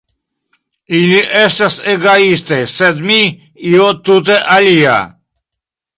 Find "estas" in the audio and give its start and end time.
1.41-1.75